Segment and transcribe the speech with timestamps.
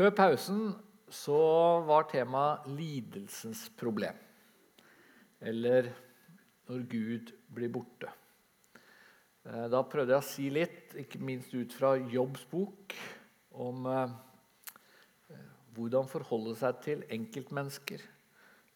[0.00, 0.60] Før pausen
[1.12, 1.38] så
[1.84, 4.16] var temaet lidelsens problem.
[5.44, 5.90] Eller
[6.70, 8.08] når Gud blir borte.
[9.44, 12.96] Eh, da prøvde jeg å si litt, ikke minst ut fra Jobbs bok,
[13.52, 14.14] om eh,
[15.76, 18.06] hvordan forholde seg til enkeltmennesker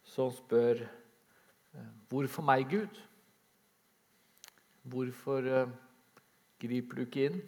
[0.05, 3.01] som spør eh, Hvorfor meg, Gud?
[4.93, 5.49] Hvorfor
[6.61, 7.43] griper du ikke inn?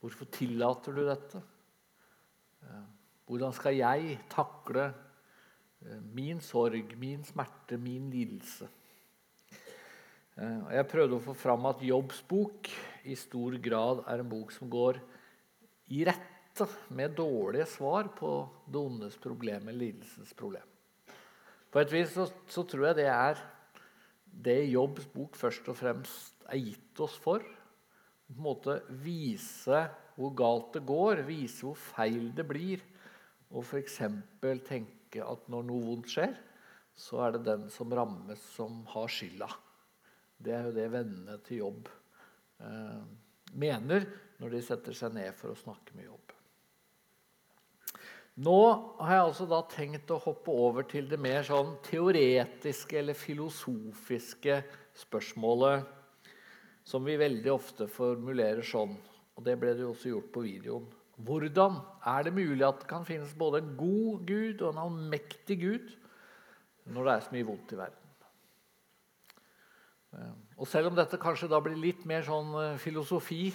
[0.00, 1.44] Hvorfor tillater du dette?
[3.28, 4.88] Hvordan skal jeg takle
[6.14, 8.68] min sorg, min smerte, min lidelse?
[10.38, 12.70] Jeg prøvde å få fram at Jobbs bok
[13.10, 15.00] i stor grad er en bok som går
[15.94, 18.32] i rette med dårlige svar på
[18.66, 20.64] det ondes problem eller lidelsens problem.
[21.68, 23.42] På et vis så, så tror jeg det er
[24.28, 27.42] det Jobbs bok først og fremst er gitt oss for.
[27.42, 29.84] På en måte Vise
[30.18, 32.82] hvor galt det går, vise hvor feil det blir.
[33.54, 34.00] Og f.eks.
[34.66, 36.34] tenke at når noe vondt skjer,
[36.98, 39.48] så er det den som rammes, som har skylda.
[40.38, 41.88] Det er jo det vennene til jobb
[42.62, 43.04] eh,
[43.54, 44.06] mener
[44.38, 46.34] når de setter seg ned for å snakke med jobb.
[48.38, 48.58] Nå
[49.02, 54.60] har jeg altså da tenkt å hoppe over til det mer sånn teoretiske eller filosofiske
[54.98, 55.88] spørsmålet
[56.86, 58.94] som vi veldig ofte formulerer sånn.
[59.38, 60.88] Og det ble det også gjort på videoen.
[61.18, 65.58] Hvordan er det mulig at det kan finnes både en god Gud og en allmektig
[65.62, 65.94] Gud
[66.88, 68.04] når det er så mye vondt i verden?
[70.18, 73.50] Eh, og selv om dette kanskje da blir litt mer sånn eh, filosofi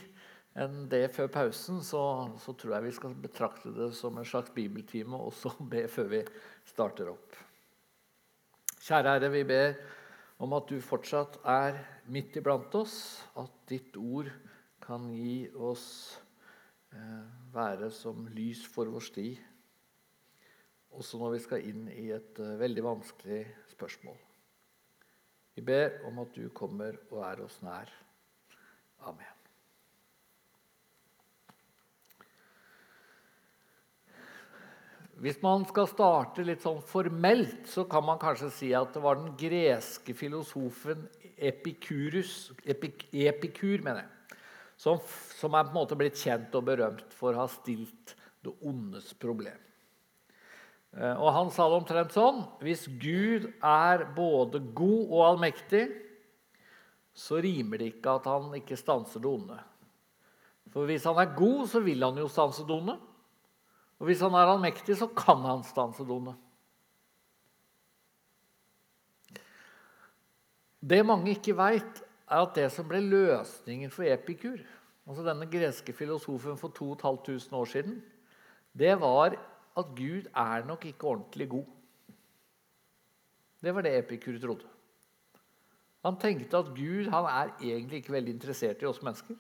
[0.59, 2.03] enn det før pausen, så,
[2.44, 6.12] så, tror jeg vi skal betrakte det som en slags bibeltime og så be før
[6.12, 6.22] vi
[6.70, 7.40] starter opp.
[8.84, 9.78] Kjære Herre, vi ber
[10.44, 11.80] om at du fortsatt er
[12.12, 14.30] midt iblant oss, at ditt ord
[14.84, 15.86] kan gi oss
[16.92, 19.28] eh, være som lys for vår sti,
[20.94, 24.17] også når vi skal inn i et eh, veldig vanskelig spørsmål.
[25.53, 27.91] Vi ber om at du kommer og er oss nær.
[29.06, 29.40] Amen.
[35.24, 39.22] Hvis man skal starte litt sånn formelt, så kan man kanskje si at det var
[39.22, 41.06] den greske filosofen
[41.38, 44.12] Epikurus, Epik, Epikur mener jeg,
[44.83, 44.99] som,
[45.39, 49.13] som er på en måte blitt kjent og berømt for å ha stilt det ondes
[49.16, 49.59] problem.
[50.97, 55.88] Eh, og han sa det omtrent sånn Hvis Gud er både god og allmektig,
[57.13, 59.57] så rimer det ikke at han ikke stanser det onde.
[60.73, 62.97] For hvis han er god, så vil han jo stanse det onde.
[64.01, 66.33] Og hvis han er allmektig, så kan han stanse det onde.
[70.83, 74.59] Det mange ikke veit, er at det som ble løsningen for Epikur,
[75.07, 77.97] altså denne greske filosofen for 2500 år siden,
[78.73, 79.35] det var
[79.78, 81.66] at Gud er nok ikke ordentlig god.
[83.63, 84.67] Det var det Epikur trodde.
[86.03, 89.38] Han tenkte at Gud han er egentlig ikke veldig interessert i oss mennesker.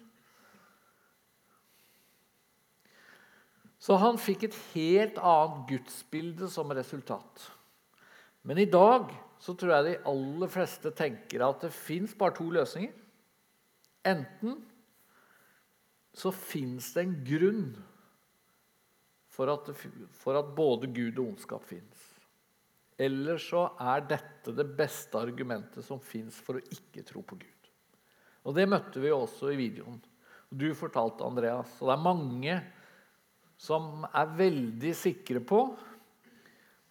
[3.83, 7.49] Så han fikk et helt annet gudsbilde som resultat.
[8.47, 9.09] Men i dag
[9.43, 12.93] så tror jeg de aller fleste tenker at det fins bare to løsninger.
[14.07, 14.61] Enten
[16.15, 17.65] så fins det en grunn
[19.33, 19.71] for at,
[20.15, 22.09] for at både Gud og ondskap fins.
[23.01, 27.69] Eller så er dette det beste argumentet som fins for å ikke tro på Gud.
[28.43, 29.97] Og Det møtte vi også i videoen.
[30.53, 31.71] Du fortalte, Andreas.
[31.81, 32.57] Og det er mange
[33.59, 35.65] som er veldig sikre på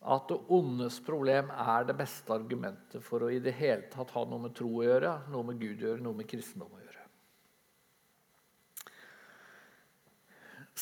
[0.03, 4.25] at det ondes problem er det beste argumentet for å i det hele tatt ha
[4.27, 6.89] noe med tro å gjøre, noe med Gud å gjøre, noe med kristendom å gjøre.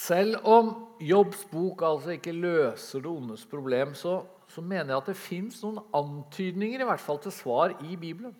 [0.00, 0.70] Selv om
[1.04, 5.60] Jobbs bok altså ikke løser det ondes problem, så, så mener jeg at det fins
[5.64, 8.32] noen antydninger i hvert fall til svar i Bibelen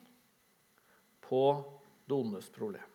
[1.27, 1.45] på
[2.09, 2.87] det ondes problem.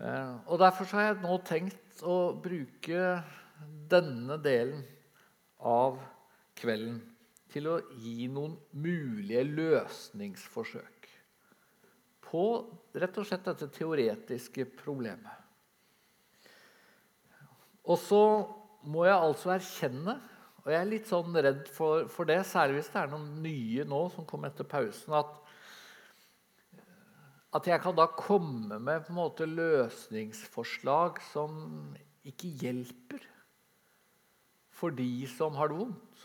[0.00, 3.20] Eh, og Derfor har jeg nå tenkt å bruke
[3.90, 4.82] denne delen
[5.64, 5.98] av
[6.58, 7.00] kvelden
[7.52, 11.08] til å gi noen mulige løsningsforsøk
[12.24, 12.44] på
[12.98, 15.42] rett og slett dette teoretiske problemet.
[17.84, 18.22] Og så
[18.90, 20.16] må jeg altså erkjenne,
[20.64, 23.84] og jeg er litt sånn redd for, for det, særlig hvis det er noen nye
[23.86, 25.36] nå som kommer etter pausen, at,
[27.54, 31.60] at jeg kan da komme med på en måte løsningsforslag som
[32.24, 33.28] ikke hjelper
[34.74, 36.24] for de som har det vondt.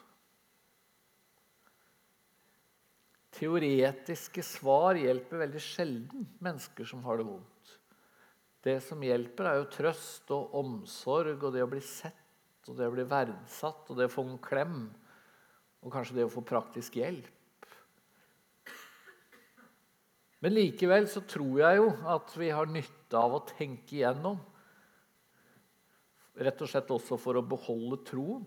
[3.39, 7.75] Teoretiske svar hjelper veldig sjelden mennesker som har det vondt.
[8.65, 12.19] Det som hjelper, er jo trøst og omsorg og det å bli sett
[12.69, 14.79] og det å bli verdsatt, og det å få en klem,
[15.81, 17.35] og kanskje det å få praktisk hjelp.
[20.39, 24.37] Men likevel så tror jeg jo at vi har nytte av å tenke igjennom.
[26.39, 28.45] Rett og slett også for å beholde troen.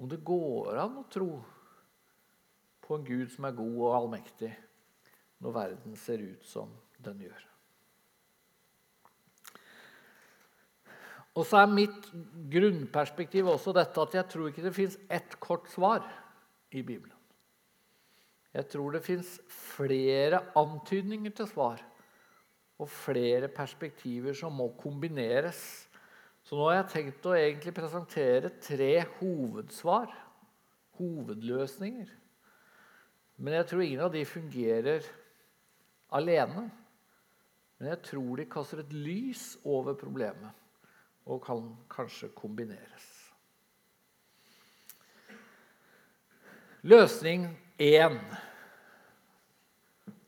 [0.00, 1.30] Om det går an å tro
[2.84, 4.50] på en Gud som er god og allmektig,
[5.40, 7.46] når verden ser ut som den gjør.
[11.38, 12.08] Og så er mitt
[12.50, 16.02] grunnperspektiv også dette at jeg tror ikke det fins ett kort svar
[16.74, 17.16] i Bibelen.
[18.50, 21.78] Jeg tror det fins flere antydninger til svar
[22.80, 25.60] og flere perspektiver som må kombineres.
[26.46, 30.10] Så nå har jeg tenkt å egentlig presentere tre hovedsvar,
[30.98, 32.08] hovedløsninger.
[33.40, 35.06] Men jeg tror ingen av de fungerer
[36.16, 36.66] alene.
[37.80, 40.56] Men jeg tror de kaster et lys over problemet
[41.30, 43.06] og kan kanskje kombineres.
[46.82, 47.46] Løsning
[47.80, 48.18] én.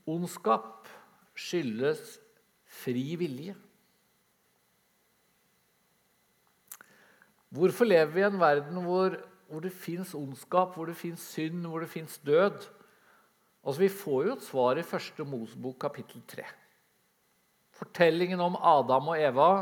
[0.09, 0.89] Ondskap
[1.39, 2.19] skyldes
[2.83, 3.55] fri vilje.
[7.53, 9.19] Hvorfor lever vi i en verden hvor,
[9.49, 12.65] hvor det fins ondskap, hvor det fins synd, hvor det fins død?
[13.65, 16.47] Altså, Vi får jo et svar i første Mosebok kapittel 3.
[17.77, 19.53] Fortellingen om Adam og Eva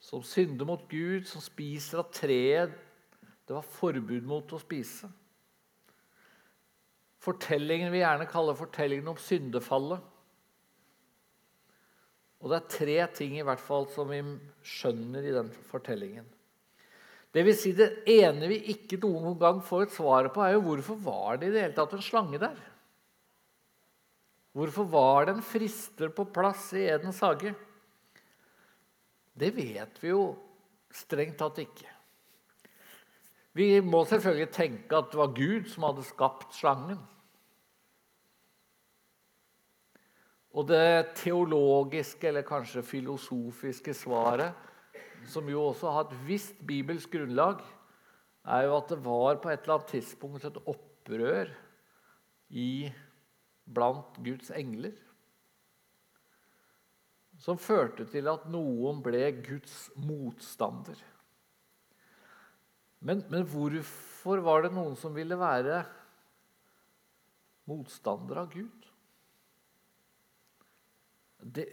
[0.00, 2.74] som synder mot Gud, som spiser av treet
[3.46, 5.08] det var forbud mot å spise.
[7.22, 10.02] Fortellingen vi gjerne kaller fortellingen om syndefallet.
[12.42, 14.18] Og det er tre ting i hvert fall som vi
[14.66, 16.26] skjønner i den fortellingen.
[17.36, 20.62] Det vil si det ene vi ikke noen gang får et svar på, er jo
[20.64, 22.56] hvorfor var det i det hele tatt en slange der?
[24.56, 27.52] Hvorfor var det en frister på plass i Edens hage?
[29.36, 30.30] Det vet vi jo
[30.96, 31.90] strengt tatt ikke.
[33.56, 37.02] Vi må selvfølgelig tenke at det var Gud som hadde skapt slangen.
[40.56, 44.56] Og det teologiske, eller kanskje filosofiske svaret,
[45.30, 47.62] som jo også har et visst bibelsk grunnlag,
[48.46, 51.50] er jo at det var på et eller annet tidspunkt et opprør
[52.54, 52.92] i,
[53.66, 54.94] blant Guds engler
[57.42, 60.98] som førte til at noen ble Guds motstander.
[63.06, 65.82] Men, men, hvorfor var det noen som ville være
[67.68, 68.88] motstander av Gud?
[71.46, 71.68] Det,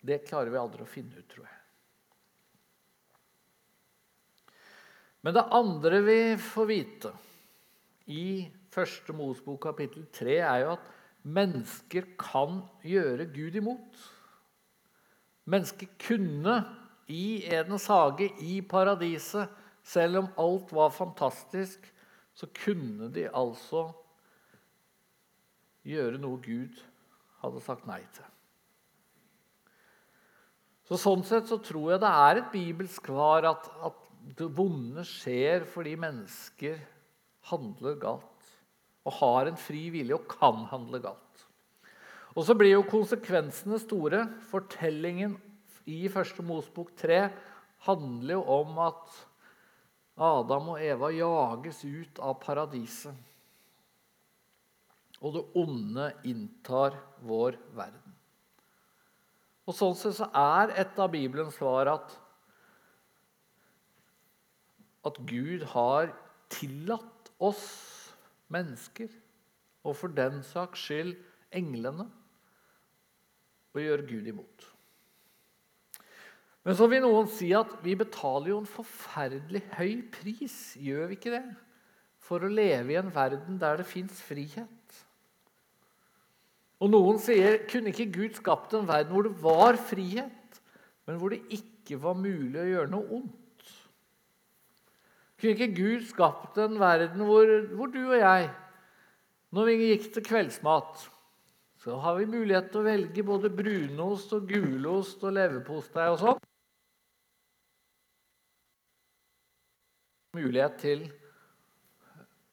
[0.00, 1.61] det klarer vi aldri å finne ut, tror jeg.
[5.22, 7.12] Men det andre vi får vite
[8.10, 10.88] i første Mosbok kapittel 3, er jo at
[11.22, 14.02] mennesker kan gjøre Gud imot.
[15.46, 16.56] Mennesker kunne
[17.10, 19.50] i Edens hage, i paradiset,
[19.82, 21.86] selv om alt var fantastisk,
[22.34, 23.88] så kunne de altså
[25.86, 26.78] gjøre noe Gud
[27.42, 28.28] hadde sagt nei til.
[30.86, 34.01] Så Sånn sett så tror jeg det er et bibelsk svar at, at
[34.38, 36.78] det vonde skjer fordi mennesker
[37.50, 38.50] handler galt.
[39.02, 41.46] Og har en fri vilje og kan handle galt.
[42.32, 44.24] Og så blir jo konsekvensene store.
[44.48, 45.34] Fortellingen
[45.90, 47.26] i første Mosbok 3
[47.88, 49.18] handler jo om at
[50.22, 53.14] Adam og Eva jages ut av paradiset.
[55.22, 58.14] Og det onde inntar vår verden.
[59.62, 62.16] Og Sånn sett så er et av Bibelens svar at,
[65.06, 66.12] at Gud har
[66.52, 67.66] tillatt oss
[68.52, 69.10] mennesker,
[69.82, 71.16] og for den saks skyld
[71.54, 72.06] englene,
[73.72, 74.68] å gjøre Gud imot.
[76.62, 81.18] Men så vil noen si at vi betaler jo en forferdelig høy pris, gjør vi
[81.18, 81.44] ikke det?
[82.22, 85.00] For å leve i en verden der det fins frihet.
[86.82, 90.60] Og noen sier kunne ikke Gud skapt en verden hvor det var frihet,
[91.06, 93.41] men hvor det ikke var mulig å gjøre noe ondt?
[95.42, 98.52] Kunne ikke Gud skapt en verden hvor, hvor du og jeg,
[99.50, 101.02] når vi gikk til kveldsmat
[101.82, 106.44] så har vi mulighet til å velge både brunost og gulost og leverpostei og sånn.
[110.38, 111.02] Mulighet til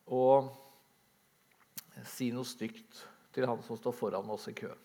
[0.10, 0.24] å
[2.10, 3.04] si noe stygt
[3.36, 4.82] til han som står foran oss i køen.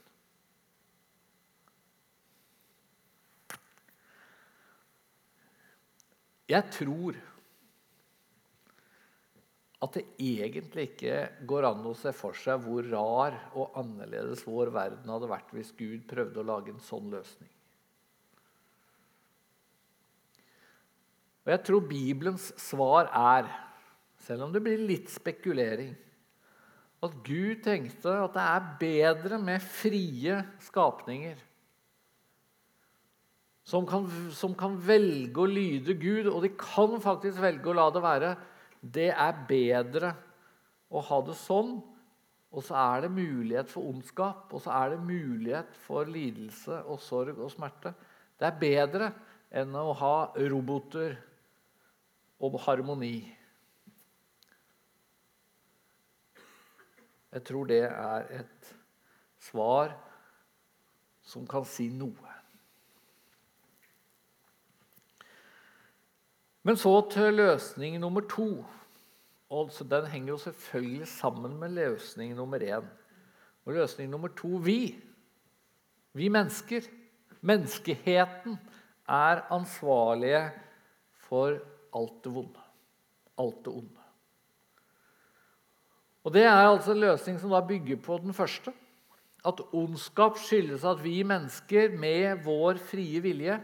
[6.53, 7.17] Jeg tror
[9.85, 14.73] at det egentlig ikke går an å se for seg hvor rar og annerledes vår
[14.75, 17.51] verden hadde vært hvis Gud prøvde å lage en sånn løsning.
[21.45, 23.51] Og jeg tror Bibelens svar er,
[24.25, 25.93] selv om det blir litt spekulering,
[27.05, 31.43] at Gud tenkte at det er bedre med frie skapninger
[33.65, 37.87] som kan, som kan, velge å lyde Gud, og de kan faktisk velge å la
[37.93, 38.33] det være.
[38.85, 40.13] Det er bedre
[40.93, 41.79] å ha det sånn.
[42.55, 47.01] Og så er det mulighet for ondskap, og så er det mulighet for lidelse og
[47.03, 47.91] sorg og smerte.
[48.39, 49.09] Det er bedre
[49.55, 50.17] enn å ha
[50.53, 51.17] roboter
[52.45, 53.17] og harmoni.
[57.35, 58.71] Jeg tror det er et
[59.43, 59.97] svar
[61.27, 62.34] som kan si noe.
[66.65, 68.65] Men så til løsning nummer to.
[69.53, 72.87] Altså, den henger jo selvfølgelig sammen med løsning nummer én.
[73.65, 74.97] Og løsning nummer to vi.
[76.13, 76.87] Vi mennesker,
[77.41, 78.57] menneskeheten,
[79.09, 80.51] er ansvarlige
[81.27, 81.59] for
[81.95, 82.65] alt det vonde.
[83.39, 84.01] Alt det onde.
[86.25, 88.73] Og Det er altså en løsning som da bygger på den første.
[89.45, 93.61] At ondskap skyldes at vi mennesker med vår frie vilje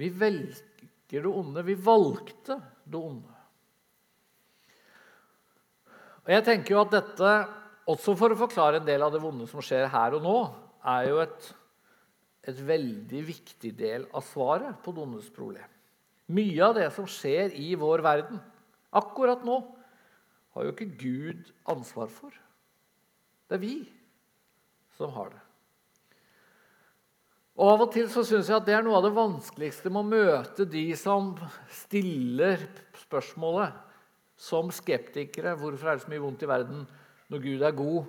[0.00, 0.08] vi
[1.10, 1.62] velger det onde.
[1.62, 3.36] Vi valgte det onde.
[6.24, 7.30] Og jeg tenker jo at dette,
[7.90, 10.38] også for å forklare en del av det vonde som skjer her og nå,
[10.86, 11.50] er jo et,
[12.46, 15.66] et veldig viktig del av svaret på det ondes problem.
[16.30, 18.38] Mye av det som skjer i vår verden
[18.94, 19.58] akkurat nå,
[20.54, 22.30] har jo ikke Gud ansvar for.
[23.48, 23.76] Det er vi
[24.98, 25.42] som har det.
[27.60, 30.00] Og Av og til så syns jeg at det er noe av det vanskeligste med
[30.00, 31.34] å møte de som
[31.82, 32.62] stiller
[33.02, 33.74] spørsmålet
[34.40, 36.86] som skeptikere hvorfor er det så mye vondt i verden
[37.28, 38.06] når Gud er god.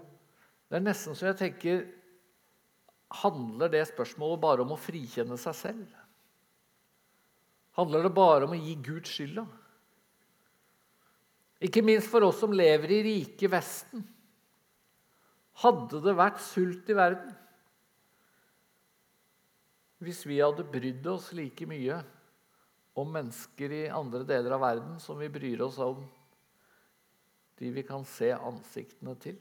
[0.71, 1.83] Det er nesten så jeg tenker
[3.11, 5.89] Handler det spørsmålet bare om å frikjenne seg selv?
[7.75, 9.43] Handler det bare om å gi Gud skylda?
[11.67, 14.07] Ikke minst for oss som lever i rike Vesten.
[15.59, 17.35] Hadde det vært sult i verden
[20.01, 21.99] hvis vi hadde brydd oss like mye
[22.97, 26.01] om mennesker i andre deler av verden som vi bryr oss om
[27.61, 29.37] de vi kan se ansiktene til?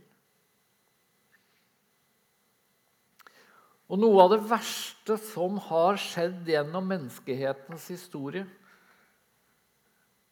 [3.90, 8.44] Og noe av det verste som har skjedd gjennom menneskehetens historie,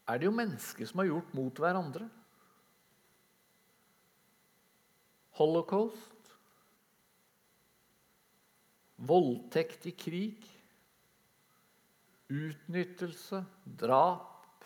[0.07, 2.07] er det jo mennesker som har gjort mot hverandre.
[5.37, 6.15] Holocaust,
[8.99, 10.49] voldtekt i krig,
[12.29, 13.41] utnyttelse,
[13.79, 14.65] drap,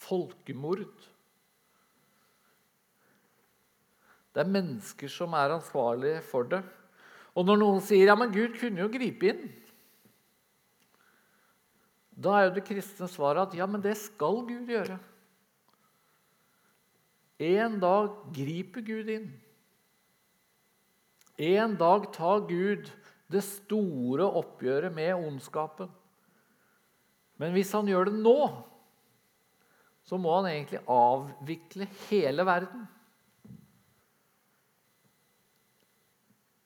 [0.00, 0.88] folkemord.
[4.32, 6.62] Det er mennesker som er ansvarlige for det.
[7.36, 9.46] Og når noen sier ja, men Gud kunne jo gripe inn,
[12.16, 14.96] da er jo det kristne svaret at ja, men det skal Gud gjøre.
[17.44, 19.26] En dag griper Gud inn.
[21.36, 22.88] En dag tar Gud
[23.32, 25.90] det store oppgjøret med ondskapen.
[27.36, 28.36] Men hvis han gjør det nå,
[30.06, 32.84] så må han egentlig avvikle hele verden.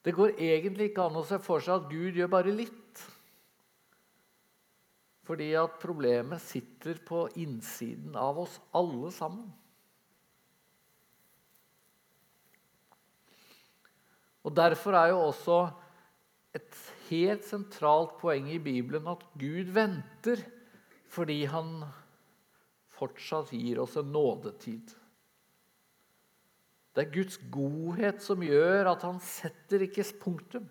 [0.04, 3.02] Det går egentlig ikke an å se for seg at Gud gjør bare litt.
[5.28, 9.50] Fordi at problemet sitter på innsiden av oss alle sammen.
[14.40, 15.58] Og Derfor er jo også
[16.56, 16.78] et
[17.08, 20.42] helt sentralt poeng i Bibelen at Gud venter
[21.10, 21.84] fordi han
[22.94, 24.92] fortsatt gir oss en nådetid.
[26.94, 30.66] Det er Guds godhet som gjør at han setter ikke punktum.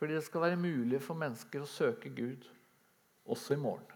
[0.00, 2.48] Fordi det skal være mulig for mennesker å søke Gud
[3.30, 3.90] også i morgen.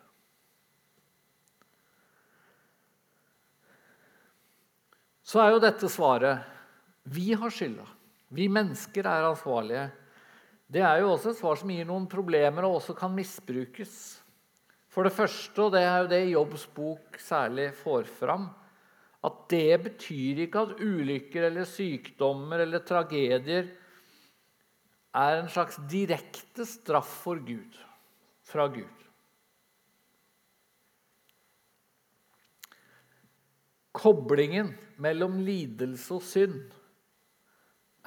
[5.29, 6.47] Så er jo dette svaret
[7.13, 7.85] vi har skylda.
[8.35, 9.89] Vi mennesker er ansvarlige.
[10.69, 13.95] Det er jo også et svar som gir noen problemer og også kan misbrukes.
[14.93, 18.49] For det første, og det er jo det Jobbs bok særlig får fram,
[19.25, 23.71] at det betyr ikke at ulykker eller sykdommer eller tragedier
[25.17, 27.79] er en slags direkte straff for Gud,
[28.45, 29.07] fra Gud.
[33.99, 36.78] Koblingen mellom lidelse og synd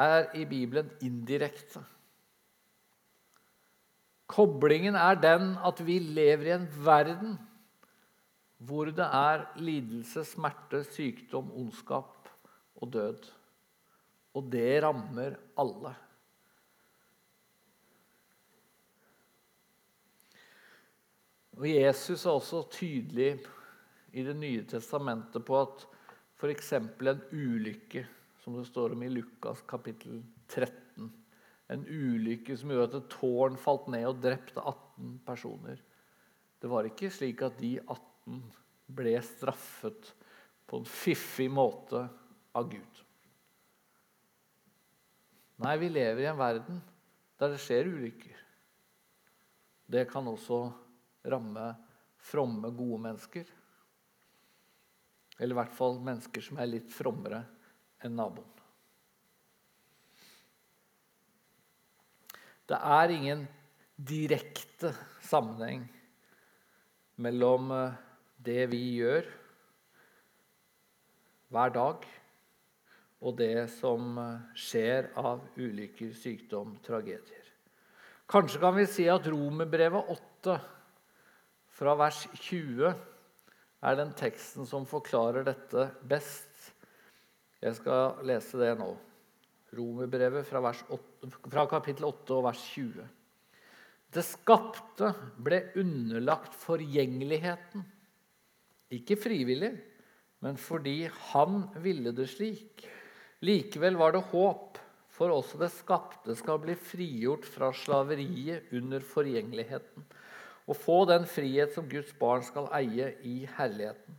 [0.01, 1.83] er i Bibelen indirekte.
[4.31, 7.39] Koblingen er den at vi lever i en verden
[8.61, 12.29] hvor det er lidelse, smerte, sykdom, ondskap
[12.77, 13.25] og død.
[14.37, 15.95] Og det rammer alle.
[21.57, 23.39] Og Jesus er også tydelig
[24.13, 25.85] i Det nye testamentet på at
[26.35, 26.73] f.eks.
[26.73, 28.07] en ulykke,
[28.51, 31.11] som det står om i Lukas kapittel 13
[31.71, 35.77] En ulykke som gjorde at et tårn falt ned og drepte 18 personer.
[36.59, 38.41] Det var ikke slik at de 18
[38.91, 40.09] ble straffet
[40.67, 42.01] på en fiffig måte
[42.51, 42.99] av Gud.
[45.63, 46.83] Nei, vi lever i en verden
[47.39, 48.43] der det skjer ulykker.
[49.87, 50.59] Det kan også
[51.31, 51.69] ramme
[52.19, 53.55] fromme, gode mennesker.
[55.39, 57.45] Eller i hvert fall mennesker som er litt frommere
[58.05, 58.47] enn naboen.
[62.71, 63.43] Det er ingen
[63.97, 64.93] direkte
[65.27, 65.83] sammenheng
[67.21, 67.99] mellom eh,
[68.41, 69.27] det vi gjør
[71.51, 72.05] hver dag,
[73.21, 77.49] og det som eh, skjer av ulykker, sykdom, tragedier.
[78.31, 80.55] Kanskje kan vi si at Romerbrevet 8,
[81.75, 82.93] fra vers 20,
[83.81, 86.50] er den teksten som forklarer dette best.
[87.61, 88.89] Jeg skal lese det nå.
[89.77, 93.05] Romerbrevet fra, fra kapittel 8 og vers 20.
[94.11, 97.85] Det skapte ble underlagt forgjengeligheten.
[98.91, 99.71] Ikke frivillig,
[100.43, 102.83] men fordi han ville det slik.
[103.45, 110.09] Likevel var det håp, for også det skapte skal bli frigjort fra slaveriet under forgjengeligheten
[110.69, 114.15] og få den frihet som Guds barn skal eie i herligheten.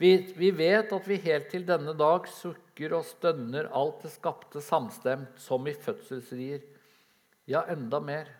[0.00, 4.62] Vi, vi, vet at vi helt til denne dag sukker og stønner alt det skapte
[4.64, 6.62] samstemt, som i fødselsrier.
[7.50, 8.30] Ja, enda mer.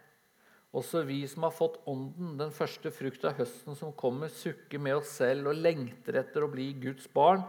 [0.73, 5.03] Også vi som har fått Ånden, den første frukt av høsten som kommer, sukker med
[5.03, 7.45] oss selv og lengter etter å bli Guds barn,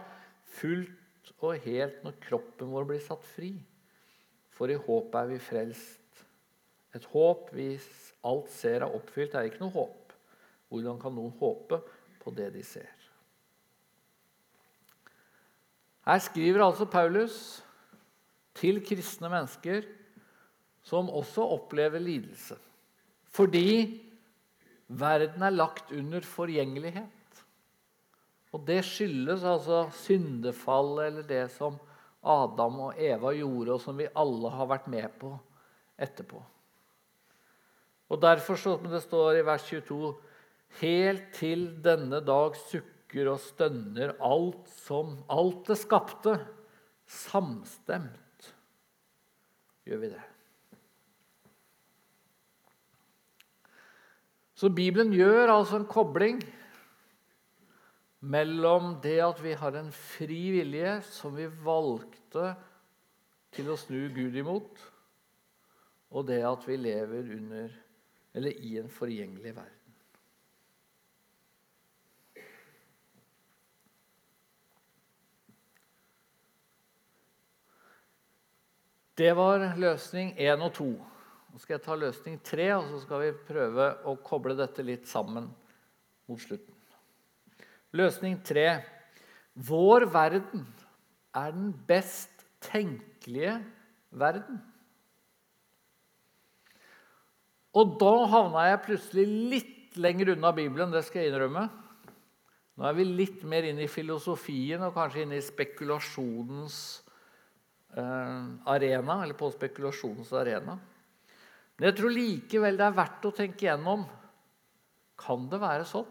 [0.58, 3.54] fullt og helt når kroppen vår blir satt fri.
[4.52, 6.26] For i håp er vi frelst.
[6.92, 7.88] Et håp hvis
[8.28, 10.12] alt ser er oppfylt, er ikke noe håp.
[10.68, 11.80] Hvordan kan noen håpe
[12.20, 13.01] på det de ser?
[16.06, 17.36] Her skriver altså Paulus
[18.58, 19.86] til kristne mennesker
[20.82, 22.56] som også opplever lidelse.
[23.32, 24.00] Fordi
[24.88, 27.44] verden er lagt under forgjengelighet.
[28.52, 31.78] Og det skyldes altså syndefallet eller det som
[32.22, 35.32] Adam og Eva gjorde, og som vi alle har vært med på
[35.98, 36.42] etterpå.
[38.12, 40.12] Og Derfor, som det står i vers 22,
[40.82, 46.38] helt til denne dag sukker og stønner alt som alt det skapte.
[47.04, 48.48] Samstemt
[49.84, 50.22] gjør vi det.
[54.56, 56.40] Så Bibelen gjør altså en kobling
[58.22, 62.52] mellom det at vi har en fri vilje som vi valgte
[63.52, 64.78] til å snu Gud imot,
[66.14, 67.74] og det at vi lever under
[68.32, 69.81] eller i en forgjengelig verden.
[79.22, 80.88] Det var løsning én og to.
[81.52, 85.04] Nå skal jeg ta løsning tre, og så skal vi prøve å koble dette litt
[85.06, 85.46] sammen
[86.26, 86.74] mot slutten.
[87.94, 88.80] Løsning tre.
[89.54, 90.64] Vår verden
[91.38, 93.60] er den best tenkelige
[94.10, 94.58] verden.
[97.78, 101.68] Og da havna jeg plutselig litt lenger unna Bibelen, det skal jeg innrømme.
[102.74, 106.82] Nå er vi litt mer inne i filosofien og kanskje inne i spekulasjonens
[107.94, 109.18] arena.
[109.22, 110.78] Eller på spekulasjonens arena.
[111.76, 114.04] Men jeg tror likevel det er verdt å tenke gjennom
[115.22, 116.08] Kan det være sånn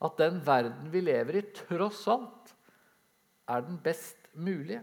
[0.00, 2.54] at den verden vi lever i, tross alt
[3.50, 4.80] er den best mulige?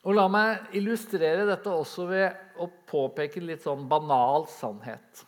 [0.00, 5.24] Og La meg illustrere dette også ved å påpeke en litt sånn banal sannhet.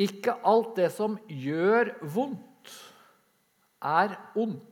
[0.00, 2.74] Ikke alt det som gjør vondt,
[3.82, 4.69] er ondt.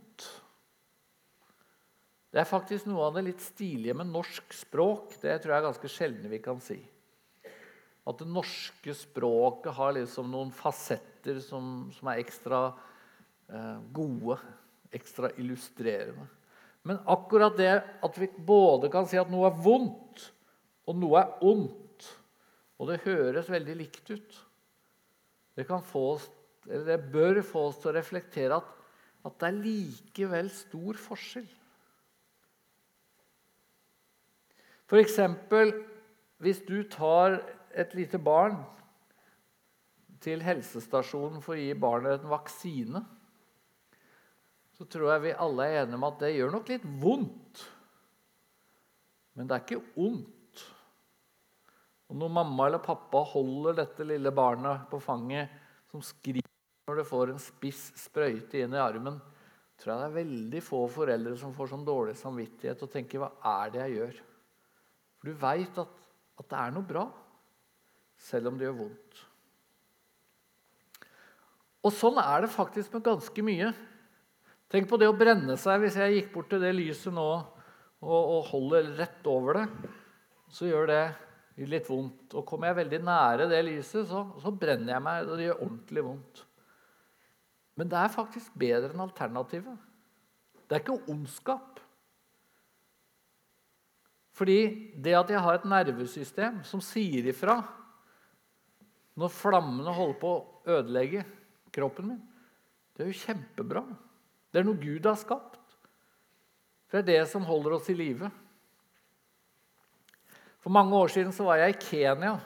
[2.28, 5.16] Det er faktisk noe av det litt stilige med norsk språk.
[5.20, 6.76] Det tror jeg er ganske sjelden vi kan si.
[8.08, 12.60] At det norske språket har liksom noen fasetter som, som er ekstra
[13.48, 14.36] eh, gode,
[14.92, 16.28] ekstra illustrerende.
[16.88, 17.72] Men akkurat det
[18.04, 20.28] at vi både kan si at noe er vondt,
[20.88, 22.06] og noe er ondt,
[22.78, 24.36] og det høres veldig likt ut
[25.58, 26.28] Det, oss,
[26.64, 28.68] det bør få oss til å reflektere at,
[29.26, 31.48] at det er likevel stor forskjell.
[34.88, 35.18] F.eks.
[36.40, 37.38] hvis du tar
[37.76, 38.56] et lite barn
[40.24, 43.04] til helsestasjonen for å gi barnet en vaksine
[44.78, 47.62] så tror jeg vi alle er enige om at det gjør nok litt vondt.
[49.34, 50.62] Men det er ikke ondt.
[52.08, 55.50] Og når mamma eller pappa holder dette lille barnet på fanget,
[55.90, 56.46] som skriker
[56.86, 59.18] når det får en spiss sprøyte inn i armen,
[59.78, 63.32] tror jeg det er veldig få foreldre som får sånn dårlig samvittighet og tenker 'hva
[63.58, 64.22] er det jeg gjør?'
[65.18, 65.98] For du veit at,
[66.38, 67.04] at det er noe bra,
[68.18, 69.22] selv om det gjør vondt.
[71.86, 73.70] Og sånn er det faktisk med ganske mye.
[74.68, 75.80] Tenk på det å brenne seg.
[75.84, 79.92] Hvis jeg gikk bort til det lyset nå og, og holder rett over det,
[80.52, 81.02] så gjør det
[81.66, 82.36] litt vondt.
[82.36, 85.64] Og kommer jeg veldig nære det lyset, så, så brenner jeg meg, og det gjør
[85.64, 86.44] ordentlig vondt.
[87.78, 89.86] Men det er faktisk bedre enn alternativet.
[90.66, 91.80] Det er ikke ondskap.
[94.38, 94.58] Fordi
[94.94, 97.58] det at jeg har et nervesystem som sier ifra
[99.18, 101.24] når flammene holder på å ødelegge
[101.74, 102.20] kroppen min,
[102.94, 103.82] det er jo kjempebra.
[104.50, 105.58] Det er noe Gud har skapt.
[106.86, 108.30] For det er det som holder oss i live.
[110.62, 112.36] For mange år siden var jeg i Kenya,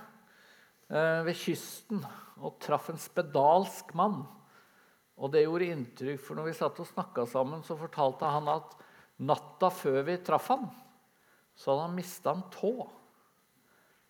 [0.88, 2.02] eh, ved kysten,
[2.42, 4.22] og traff en spedalsk mann.
[5.20, 8.76] Og det gjorde inntrykk, for når vi satt og snakka sammen, så fortalte han at
[9.22, 10.66] natta før vi traff han,
[11.56, 12.72] så hadde han mista en tå.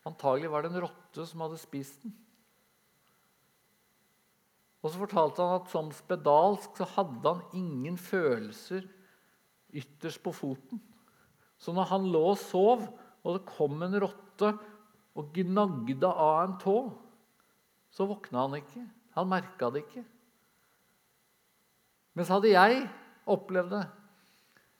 [0.09, 2.15] Antagelig var det en rotte som hadde spist den.
[4.83, 8.89] Og så fortalte han at som spedalsk så hadde han ingen følelser
[9.73, 10.81] ytterst på foten.
[11.63, 12.83] Så når han lå og sov,
[13.23, 14.51] og det kom en rotte
[15.15, 16.77] og gnagde av en tå,
[17.93, 18.83] så våkna han ikke.
[19.15, 20.03] Han merka det ikke.
[22.19, 22.83] Mens hadde jeg
[23.31, 23.85] opplevd det,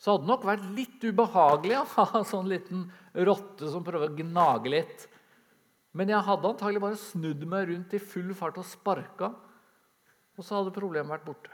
[0.03, 2.87] så hadde det nok vært litt ubehagelig å ha en sånn liten
[3.29, 5.05] rotte som prøver å gnage litt.
[5.95, 9.31] Men jeg hadde antagelig bare snudd meg rundt i full fart og sparka
[10.33, 11.53] og så hadde problemet vært borte.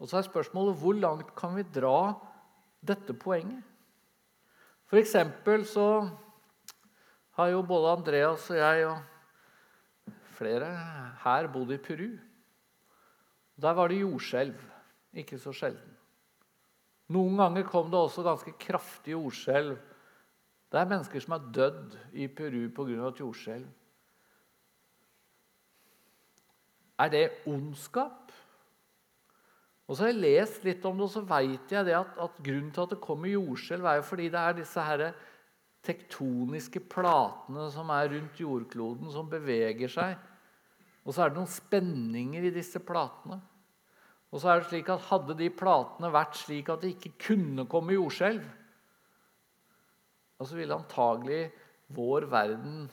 [0.00, 2.12] Og så er spørsmålet hvor langt kan vi dra
[2.84, 3.62] dette poenget?
[4.90, 5.86] For eksempel så
[7.38, 10.68] har jo både Andreas og jeg og flere
[11.22, 12.08] her bodd i Peru.
[13.60, 14.69] Der var det jordskjelv.
[15.16, 15.96] Ikke så sjelden.
[17.10, 19.74] Noen ganger kom det også ganske kraftige jordskjelv.
[20.70, 23.08] Det er mennesker som har dødd i Peru pga.
[23.08, 23.66] et jordskjelv.
[27.00, 28.30] Er det ondskap?
[29.88, 32.70] Og så har jeg lest litt om det, og så veit jeg at, at, grunnen
[32.70, 35.06] til at det kommer jordskjelv, er jo fordi det er disse her
[35.82, 40.14] tektoniske platene som er rundt jordkloden, som beveger seg.
[41.02, 43.40] Og så er det noen spenninger i disse platene.
[44.30, 47.66] Og så er det slik at Hadde de platene vært slik at det ikke kunne
[47.70, 48.44] komme jordskjelv,
[50.40, 51.50] så ville antagelig
[51.92, 52.86] vår verden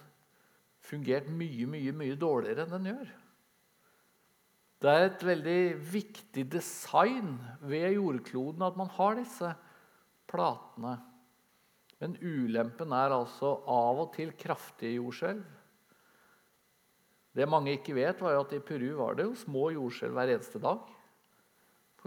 [0.84, 3.14] fungert mye, mye, mye dårligere enn den gjør.
[4.78, 5.62] Det er et veldig
[5.94, 9.54] viktig design ved jordkloden at man har disse
[10.30, 10.98] platene.
[11.98, 15.46] Men ulempen er altså av og til kraftige jordskjelv.
[17.38, 20.36] Det mange ikke vet, var jo at i Peru var det jo små jordskjelv hver
[20.36, 20.86] eneste dag.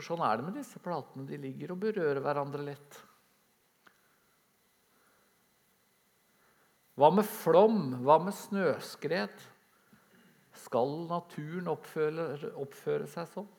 [0.01, 1.27] For sånn er det med disse platene.
[1.29, 2.95] De ligger og berører hverandre lett.
[6.97, 7.83] Hva med flom?
[8.01, 9.45] Hva med snøskred?
[10.57, 12.31] Skal naturen oppføre,
[12.65, 13.51] oppføre seg sånn?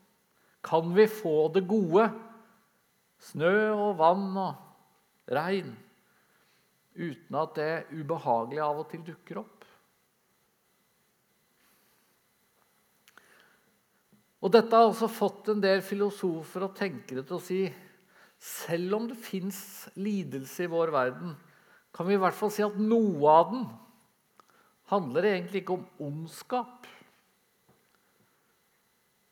[0.65, 2.07] Kan vi få det gode?
[3.21, 5.75] Snø og vann og regn.
[6.97, 9.60] Uten at det ubehagelige av og til dukker opp.
[14.41, 17.61] Og Dette har altså fått en del filosofer og tenkere til å si
[18.41, 19.61] selv om det fins
[19.93, 21.35] lidelse i vår verden,
[21.93, 23.67] kan vi i hvert fall si at noe av den
[24.89, 26.87] handler egentlig ikke om ondskap.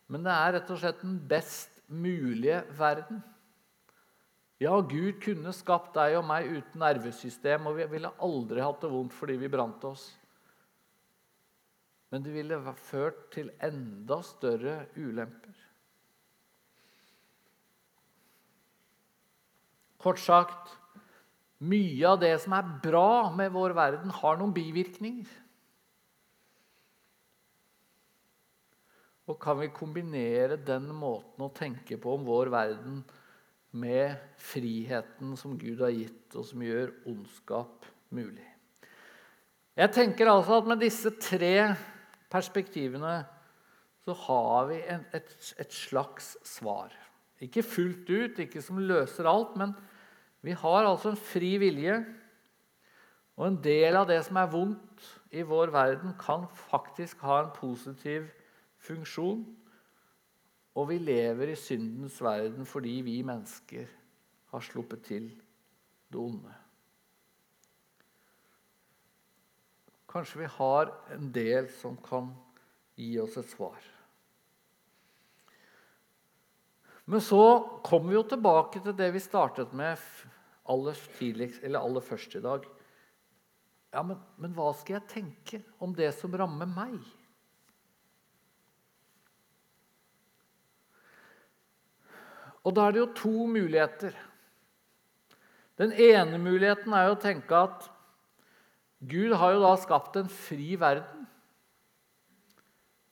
[0.10, 3.24] Men det er rett og slett den best mulige verden.
[4.60, 8.92] Ja, Gud kunne skapt deg og meg uten nervesystem, og vi ville aldri hatt det
[8.92, 10.10] vondt fordi vi brant oss.
[12.10, 15.66] Men det ville ført til enda større ulemper.
[20.00, 20.72] Kort sagt
[21.60, 25.30] mye av det som er bra med vår verden, har noen bivirkninger.
[29.30, 33.04] Og kan vi kombinere den måten å tenke på om vår verden
[33.78, 38.48] med friheten som Gud har gitt, og som gjør ondskap mulig?
[39.78, 41.54] Jeg tenker altså at med disse tre
[42.32, 43.20] perspektivene
[44.06, 46.94] så har vi et, et slags svar.
[47.44, 49.74] Ikke fullt ut, ikke som løser alt, men
[50.42, 52.00] vi har altså en fri vilje.
[53.40, 57.54] Og en del av det som er vondt i vår verden, kan faktisk ha en
[57.56, 58.28] positiv
[58.84, 59.46] funksjon.
[60.76, 63.88] Og vi lever i syndens verden fordi vi mennesker
[64.52, 65.30] har sluppet til
[66.10, 66.54] det onde.
[70.10, 72.32] Kanskje vi har en del som kan
[72.98, 73.78] gi oss et svar.
[77.10, 77.44] Men så
[77.86, 80.02] kommer vi jo tilbake til det vi startet med
[80.70, 82.66] aller, tidligst, aller først i dag.
[83.90, 87.00] Ja, men, men hva skal jeg tenke om det som rammer meg?
[92.62, 94.14] Og da er det jo to muligheter.
[95.80, 97.88] Den ene muligheten er jo å tenke at
[99.00, 101.28] Gud har jo da skapt en fri verden.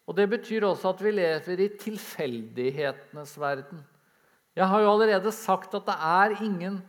[0.08, 3.84] Og Det betyr også at vi lever i tilfeldighetenes verden.
[4.56, 6.80] Jeg har jo allerede sagt at det er ingen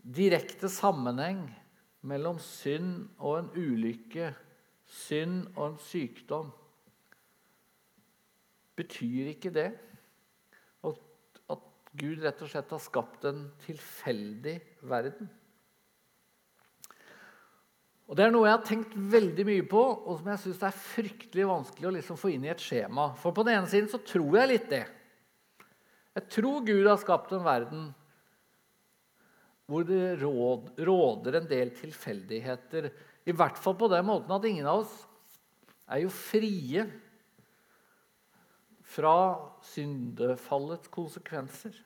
[0.00, 1.44] direkte sammenheng
[2.02, 4.32] mellom synd og en ulykke,
[4.86, 6.50] synd og en sykdom.
[8.76, 9.68] Betyr ikke det
[11.50, 11.64] at
[11.98, 15.28] Gud rett og slett har skapt en tilfeldig verden?
[18.10, 20.74] Og Det er noe jeg har tenkt veldig mye på, og som jeg syns er
[20.74, 23.12] fryktelig vanskelig å liksom få inn i et skjema.
[23.22, 24.82] For på den ene siden så tror jeg litt det.
[26.18, 27.84] Jeg tror Gud har skapt en verden
[29.70, 32.90] hvor det råder en del tilfeldigheter.
[33.30, 34.96] I hvert fall på den måten at ingen av oss
[35.86, 36.82] er jo frie
[38.90, 39.14] fra
[39.70, 41.78] syndefallets konsekvenser.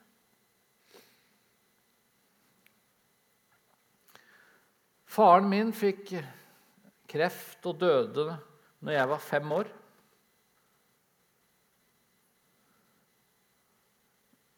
[5.15, 6.09] Faren min fikk
[7.07, 8.33] kreft og døde
[8.83, 9.69] når jeg var fem år.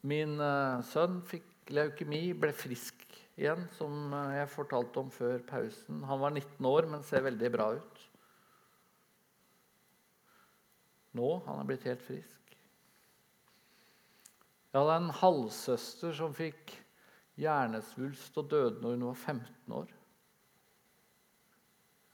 [0.07, 3.03] Min uh, sønn fikk leukemi, ble frisk
[3.37, 6.01] igjen, som uh, jeg fortalte om før pausen.
[6.09, 8.07] Han var 19 år, men ser veldig bra ut.
[11.21, 12.57] Nå han er blitt helt frisk.
[14.73, 16.79] Jeg hadde en halvsøster som fikk
[17.40, 19.95] hjernesvulst og døde når hun var 15 år.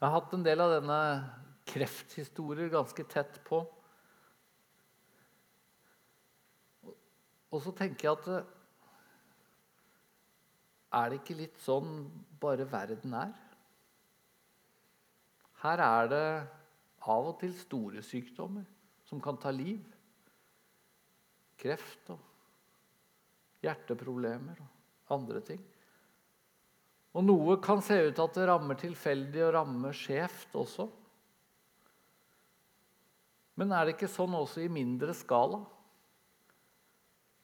[0.03, 0.95] Jeg har hatt en del av denne
[1.71, 3.61] krefthistorier ganske tett på.
[7.47, 8.49] Og så tenker jeg at eh,
[10.99, 12.03] Er det ikke litt sånn
[12.43, 13.31] bare verden er?
[15.63, 16.27] Her er det
[17.07, 18.67] av og til store sykdommer
[19.07, 19.79] som kan ta liv.
[21.63, 25.63] Kreft og hjerteproblemer og andre ting.
[27.13, 30.87] Og noe kan se ut til at det rammer tilfeldig og rammer skjevt også.
[33.61, 35.59] Men er det ikke sånn også i mindre skala?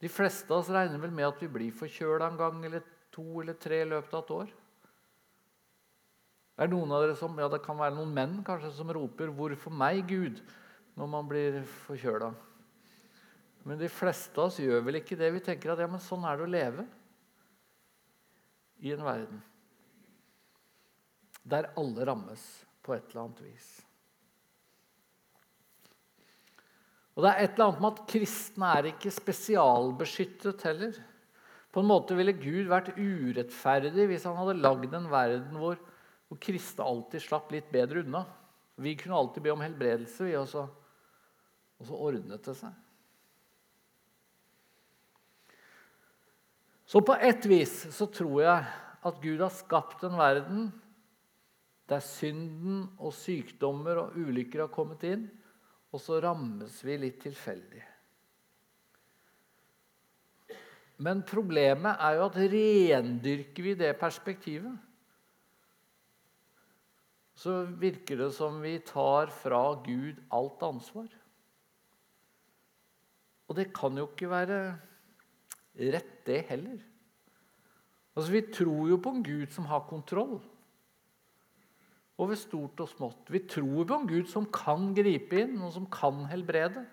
[0.02, 3.44] De fleste av oss regner vel med at vi blir forkjøla en gang eller to
[3.44, 4.54] eller tre i løpet av et år.
[6.60, 9.72] Det noen av dere som, ja det kan være noen menn kanskje som roper 'Hvorfor
[9.72, 10.42] meg, Gud?'
[10.98, 12.34] når man blir forkjøla.
[13.64, 15.32] Men de fleste av oss gjør vel ikke det.
[15.32, 16.88] Vi tenker at ja, men sånn er det å leve
[18.80, 19.40] i en verden
[21.50, 22.44] der alle rammes
[22.86, 23.70] på et eller annet vis.
[27.18, 31.00] Og det er et eller annet med at kristne er ikke spesialbeskyttet heller.
[31.70, 35.76] På en måte ville Gud vært urettferdig hvis han hadde lagd en verden hvor,
[36.30, 38.24] hvor kristne alltid slapp litt bedre unna.
[38.80, 40.64] Vi kunne alltid be om helbredelse, vi også.
[41.80, 42.72] Og så ordnet det seg.
[46.90, 48.70] Så på et vis så tror jeg
[49.10, 50.70] at Gud har skapt en verden
[51.90, 55.26] der synden og sykdommer og ulykker har kommet inn,
[55.90, 57.82] og så rammes vi litt tilfeldig.
[61.00, 64.76] Men problemet er jo at rendyrker vi det perspektivet,
[67.40, 71.08] så virker det som vi tar fra Gud alt ansvar.
[73.48, 74.60] Og det kan jo ikke være
[75.80, 76.82] rett, det heller.
[78.14, 80.42] Altså, Vi tror jo på en Gud som har kontroll
[82.20, 83.30] over stort og smått.
[83.32, 86.84] Vi tror på en Gud som kan gripe inn, og som kan helbrede.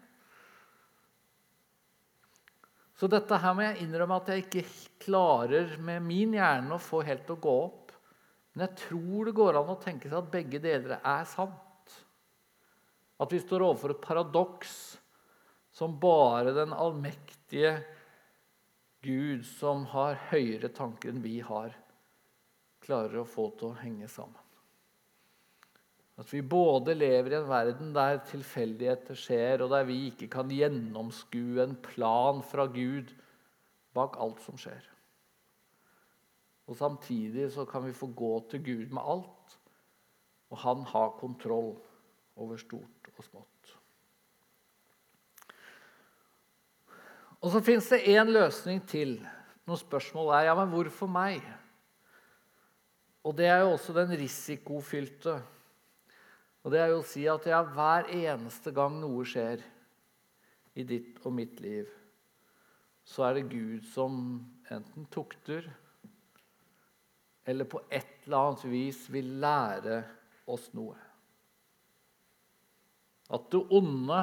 [2.97, 4.63] Så dette her må jeg innrømme at jeg ikke
[5.05, 7.93] klarer med min hjerne å få helt å gå opp.
[8.55, 11.93] Men jeg tror det går an å tenke seg at begge deler er sant.
[13.21, 14.73] At vi står overfor et paradoks
[15.77, 17.75] som bare den allmektige
[19.05, 21.77] Gud, som har høyere tanker enn vi har,
[22.81, 24.46] klarer å få til å henge sammen.
[26.17, 30.49] At vi både lever i en verden der tilfeldigheter skjer, og der vi ikke kan
[30.49, 33.13] gjennomskue en plan fra Gud
[33.97, 34.85] bak alt som skjer.
[36.67, 39.59] Og Samtidig så kan vi få gå til Gud med alt,
[40.51, 41.77] og han har kontroll
[42.37, 43.77] over stort og smått.
[47.45, 49.19] Og så fins det én løsning til.
[49.67, 51.45] Noen spørsmål er ja, men hvorfor meg?
[53.27, 55.37] Og det er jo også den risikofylte.
[56.67, 59.61] Og det er jo å si at ja, hver eneste gang noe skjer
[60.75, 61.87] i ditt og mitt liv,
[63.07, 64.17] så er det Gud som
[64.75, 65.69] enten tukter
[67.47, 70.01] eller på et eller annet vis vil lære
[70.51, 70.99] oss noe.
[73.31, 74.21] At det onde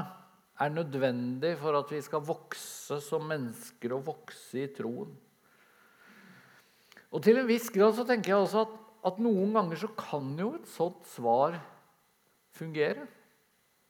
[0.59, 5.15] er nødvendig for at vi skal vokse som mennesker og vokse i troen.
[7.15, 10.35] Og til en viss grad så tenker jeg også at, at noen ganger så kan
[10.35, 11.55] jo et sånt svar
[12.53, 13.07] fungere.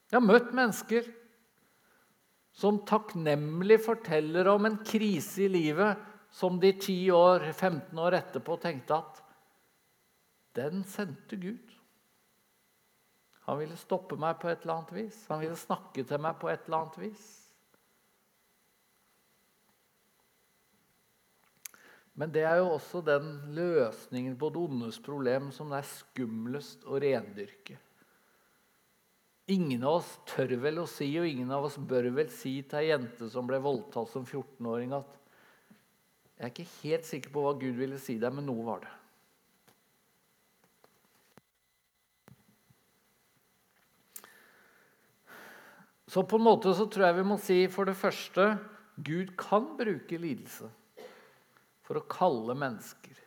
[0.10, 1.08] Jeg har møtt mennesker
[2.54, 6.02] som takknemlig forteller om en krise i livet
[6.34, 9.22] som de 10 år, 15 år etterpå tenkte at
[10.58, 11.72] den sendte Gud.
[13.44, 15.18] Han ville stoppe meg på et eller annet vis.
[15.28, 17.26] Han ville snakke til meg på et eller annet vis.
[22.14, 26.86] Men det er jo også den løsningen på det ondes problem som det er skumlest
[26.86, 27.80] å rendyrke.
[29.52, 32.80] Ingen av oss tør vel å si, og ingen av oss bør vel si til
[32.80, 35.20] ei jente som ble voldtatt som 14-åring, at
[36.40, 39.00] 'Jeg er ikke helt sikker på hva Gud ville si deg, men noe var det'.
[46.08, 48.60] Så på en måte så tror jeg vi må si for det første
[49.02, 50.70] Gud kan bruke lidelse
[51.82, 53.18] for å kalle mennesker.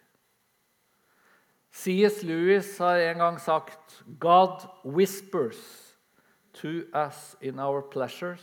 [1.77, 2.23] C.S.
[2.23, 5.86] Lewis har en gang sagt God whispers
[6.61, 8.41] to us in our pleasures,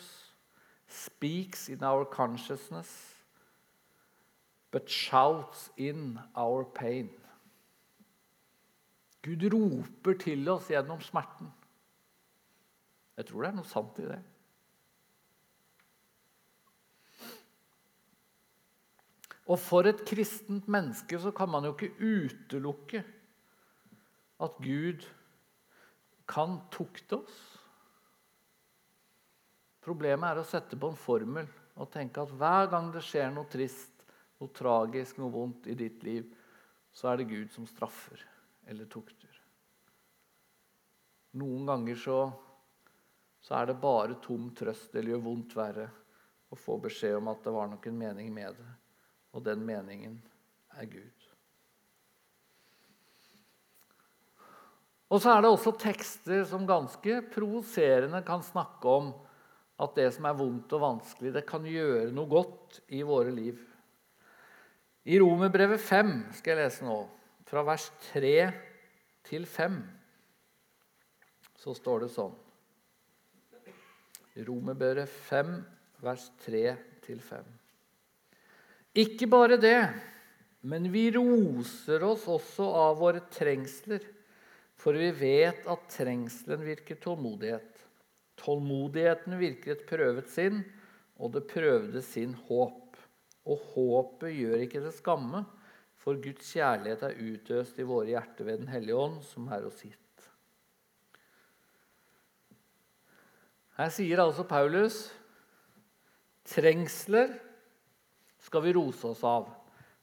[0.87, 2.89] speaks in our consciousness,
[4.71, 7.09] but shouts in our pain.
[9.23, 11.47] Gud roper til oss gjennom smerten.
[13.17, 14.19] Jeg tror det er noe sant i det.
[19.51, 23.03] Og for et kristent menneske så kan man jo ikke utelukke
[24.43, 25.03] at Gud
[26.27, 27.52] kan tukte oss.
[29.83, 33.49] Problemet er å sette på en formel og tenke at hver gang det skjer noe
[33.51, 33.91] trist,
[34.39, 36.27] noe tragisk, noe vondt i ditt liv,
[36.93, 38.21] så er det Gud som straffer
[38.69, 39.41] eller tukter.
[41.41, 42.19] Noen ganger så,
[43.41, 45.89] så er det bare tom trøst eller gjør vondt verre
[46.53, 48.71] å få beskjed om at det var nok en mening med det
[49.33, 50.17] og den meningen
[50.77, 51.29] er Gud.
[55.13, 59.11] Og så er det også tekster som ganske provoserende kan snakke om
[59.83, 63.59] at det som er vondt og vanskelig, det kan gjøre noe godt i våre liv.
[65.03, 67.01] I Romerbrevet 5 skal jeg lese nå,
[67.49, 68.37] fra vers 3
[69.27, 69.75] til 5,
[71.59, 72.39] så står det sånn
[74.47, 75.51] Romerbrevet 5,
[76.01, 76.63] vers 3
[77.05, 77.45] til 5.
[79.03, 79.77] Ikke bare det,
[80.65, 84.03] men vi roser oss også av våre trengsler,
[84.79, 87.72] for vi vet at trengselen virker tålmodighet.
[88.41, 90.63] Tålmodigheten virker et prøvet sinn,
[91.21, 92.97] og det prøvde sin håp.
[93.43, 95.43] Og håpet gjør ikke det skamme,
[95.99, 99.83] for Guds kjærlighet er utøst i våre hjerter ved Den hellige ånd, som er oss
[99.85, 99.99] gitt.
[103.77, 105.07] Her sier altså Paulus
[106.45, 107.31] trengsler
[108.43, 109.47] skal vi rose oss av.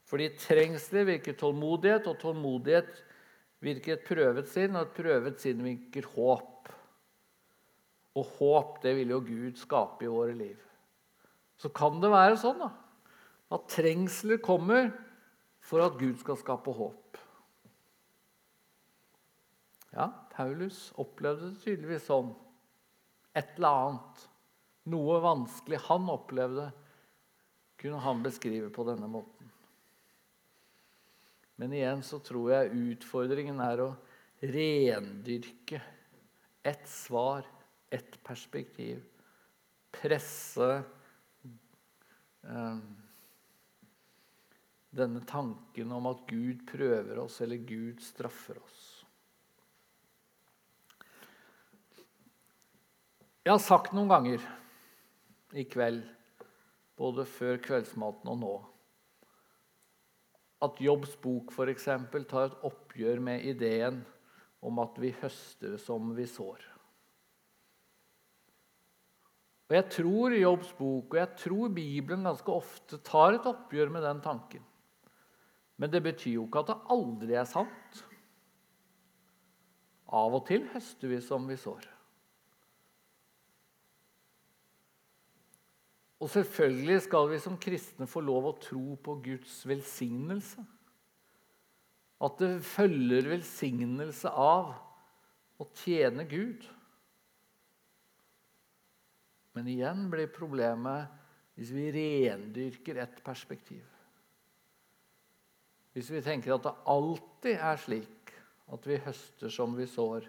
[0.09, 2.89] Fordi trengsler virker tålmodighet, og tålmodighet
[3.63, 6.71] virker et prøvet sinn, og et prøvet sinn virker håp.
[8.19, 10.59] Og håp, det vil jo Gud skape i våre liv.
[11.61, 12.71] Så kan det være sånn da,
[13.51, 14.89] at trengsler kommer
[15.61, 17.19] for at Gud skal skape håp.
[19.91, 22.31] Ja, Paulus opplevde det tydeligvis sånn.
[23.35, 24.27] Et eller annet.
[24.91, 26.71] Noe vanskelig han opplevde
[27.81, 29.49] kunne han beskrive på denne måten.
[31.61, 33.89] Men igjen så tror jeg utfordringen er å
[34.41, 35.81] rendyrke
[36.65, 37.45] ett svar,
[37.91, 39.03] ett perspektiv.
[39.91, 40.83] Presse
[42.41, 42.81] um,
[44.91, 48.87] denne tanken om at Gud prøver oss, eller Gud straffer oss.
[53.41, 54.43] Jeg har sagt noen ganger
[55.57, 56.03] i kveld
[56.99, 58.55] både før kveldsmaten og nå.
[60.61, 61.87] At Jobbs bok f.eks.
[62.29, 64.03] tar et oppgjør med ideen
[64.61, 66.70] om at vi høster som vi sår.
[69.71, 74.03] Og Jeg tror Jobbs bok og jeg tror Bibelen ganske ofte tar et oppgjør med
[74.03, 74.65] den tanken.
[75.79, 78.01] Men det betyr jo ikke at det aldri er sant.
[80.11, 81.87] Av og til høster vi som vi sår.
[86.19, 90.67] Og selvfølgelig skal vi som kristne få lov å tro på Guds velsignelse.
[92.21, 94.75] at det følger velsignelse av
[95.57, 96.67] å tjene Gud.
[99.55, 101.07] Men igjen blir problemet
[101.57, 103.83] hvis vi rendyrker et perspektiv.
[105.91, 108.31] Hvis vi tenker at det alltid er slik
[108.71, 110.21] at vi høster som vi sår,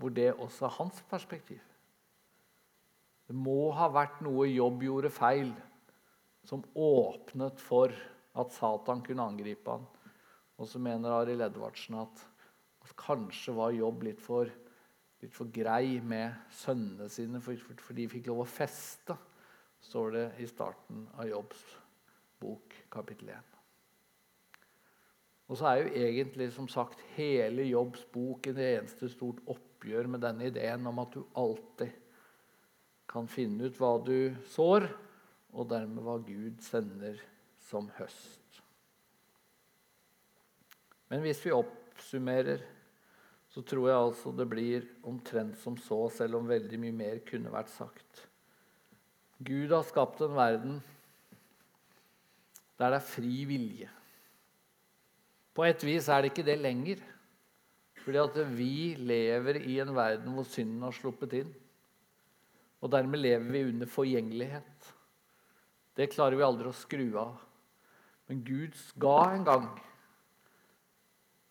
[0.00, 1.60] hvor det også er hans perspektiv.
[3.28, 5.52] Det må ha vært noe Jobb gjorde feil,
[6.48, 7.92] som åpnet for
[8.40, 9.86] at Satan kunne angripe han.
[10.60, 12.24] Og så mener Arild Edvardsen at,
[12.84, 14.50] at kanskje var Jobb litt for
[15.20, 19.16] litt for grei med sønnene sine, for, for, de fikk lov å feste,
[19.84, 21.62] står det i starten av Jobbs
[22.40, 23.56] bok, kapittel 1.
[25.50, 30.22] Og så er jo egentlig som sagt hele Jobbs bok en eneste stort oppgjør med
[30.22, 31.96] denne ideen om at du alltid
[33.10, 34.86] kan finne ut hva du sår,
[35.52, 37.18] og dermed hva Gud sender
[37.70, 38.60] som høst.
[41.10, 42.62] Men hvis vi oppsummerer
[43.50, 47.50] så tror jeg altså det blir omtrent som så, selv om veldig mye mer kunne
[47.50, 48.26] vært sagt.
[49.42, 50.76] Gud har skapt en verden
[52.80, 53.88] der det er fri vilje.
[55.52, 57.02] På et vis er det ikke det lenger.
[58.00, 61.50] Fordi at vi lever i en verden hvor synden har sluppet inn.
[62.80, 64.86] Og dermed lever vi under forgjengelighet.
[66.00, 67.36] Det klarer vi aldri å skru av.
[68.30, 69.66] Men Gud ga en gang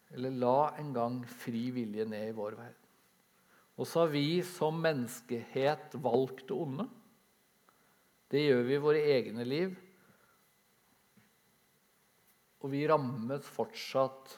[0.09, 2.87] eller la en gang fri vilje ned i vår verden.
[3.77, 6.87] Og så har vi som menneskehet valgt det onde.
[8.29, 9.77] Det gjør vi i våre egne liv.
[12.59, 14.35] Og vi rammes fortsatt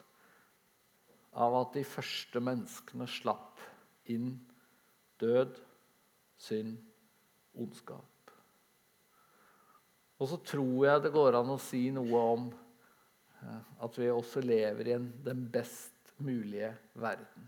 [1.41, 3.63] av at de første menneskene slapp
[4.11, 4.35] inn
[5.23, 5.55] død,
[6.37, 6.75] synd,
[7.55, 8.10] ondskap.
[10.21, 12.51] Og så tror jeg det går an å si noe om
[13.81, 17.47] at vi også lever i en, den best mulige verden.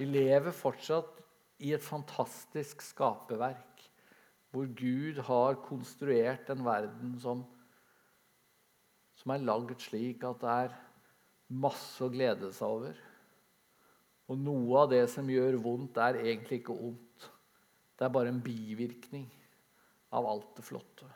[0.00, 1.20] Vi lever fortsatt
[1.62, 3.84] i et fantastisk skaperverk,
[4.50, 7.44] hvor Gud har konstruert en verden som,
[9.20, 10.74] som er lagd slik at det er
[11.62, 12.98] masse å glede seg over.
[14.30, 17.30] Og noe av det som gjør vondt, er egentlig ikke ondt.
[17.94, 19.28] Det er bare en bivirkning
[20.16, 21.06] av alt det flotte.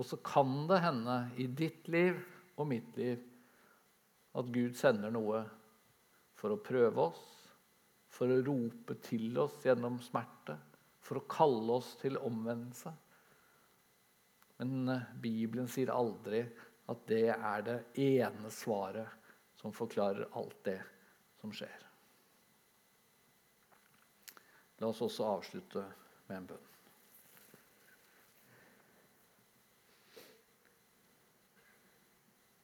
[0.00, 2.16] Og så kan det hende i ditt liv
[2.56, 3.20] og mitt liv
[4.40, 5.42] at Gud sender noe
[6.38, 7.20] for å prøve oss,
[8.08, 10.56] for å rope til oss gjennom smerte,
[11.04, 12.92] for å kalle oss til omvendelse.
[14.60, 16.42] Men eh, Bibelen sier aldri
[16.90, 19.20] at det er det ene svaret
[19.60, 20.78] som forklarer alt det
[21.42, 21.86] som skjer.
[24.80, 25.84] La oss også avslutte
[26.28, 26.69] med en bønn.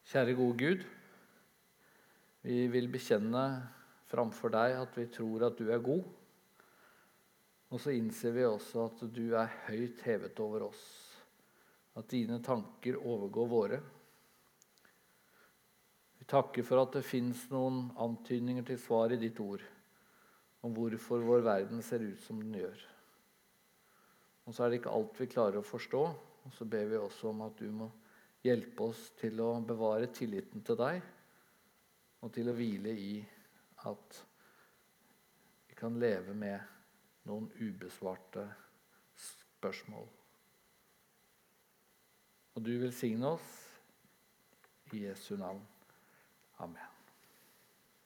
[0.07, 0.83] Kjære gode Gud.
[2.47, 3.41] Vi vil bekjenne
[4.07, 6.05] framfor deg at vi tror at du er god.
[7.75, 10.85] Og så innser vi også at du er høyt hevet over oss.
[11.99, 13.81] At dine tanker overgår våre.
[16.21, 19.67] Vi takker for at det fins noen antydninger til svar i ditt ord
[20.63, 22.79] om hvorfor vår verden ser ut som den gjør.
[24.47, 26.09] Og så er det ikke alt vi klarer å forstå,
[26.47, 27.91] og så ber vi også om at du må
[28.47, 31.03] Hjelpe oss til å bevare tilliten til deg
[32.23, 33.17] og til å hvile i
[33.91, 34.21] at
[35.67, 38.47] vi kan leve med noen ubesvarte
[39.27, 40.09] spørsmål.
[42.57, 43.49] Og du velsigne oss
[44.95, 45.65] i Jesu navn.
[46.63, 46.96] Amen.